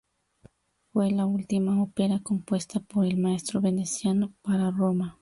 Fue 0.91 1.11
la 1.11 1.27
última 1.27 1.79
ópera 1.83 2.21
compuesta 2.23 2.79
por 2.79 3.05
el 3.05 3.17
maestro 3.17 3.61
veneciano 3.61 4.33
para 4.41 4.71
Roma. 4.71 5.09